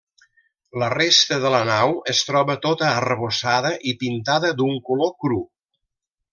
[0.83, 5.41] La resta de la nau es troba tota arrebossada i pintada d'un color cru.